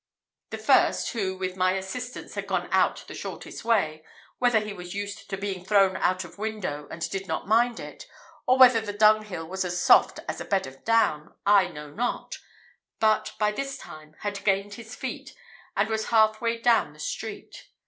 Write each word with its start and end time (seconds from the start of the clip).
The 0.49 0.57
first, 0.57 1.11
who, 1.11 1.37
with 1.37 1.55
my 1.55 1.73
assistance, 1.73 2.33
had 2.33 2.47
gone 2.47 2.67
out 2.71 3.05
the 3.07 3.13
shortest 3.13 3.63
way 3.63 4.03
whether 4.39 4.59
he 4.59 4.73
was 4.73 4.95
used 4.95 5.29
to 5.29 5.37
being 5.37 5.63
thrown 5.63 5.95
out 5.95 6.23
of 6.23 6.39
window 6.39 6.87
and 6.89 7.07
did 7.11 7.27
not 7.27 7.47
mind 7.47 7.79
it, 7.79 8.07
or 8.47 8.57
whether 8.57 8.81
the 8.81 8.93
dunghill 8.97 9.47
was 9.47 9.63
as 9.63 9.79
soft 9.79 10.19
as 10.27 10.41
a 10.41 10.45
bed 10.45 10.65
of 10.65 10.83
down, 10.83 11.35
I 11.45 11.67
know 11.67 11.91
not; 11.91 12.39
but 12.99 13.33
by 13.37 13.51
this 13.51 13.77
time 13.77 14.15
had 14.21 14.43
gained 14.43 14.73
his 14.73 14.95
feet, 14.95 15.35
and 15.77 15.87
was 15.87 16.07
half 16.07 16.41
way 16.41 16.57
down 16.59 16.93
the 16.93 16.99
street. 16.99 17.67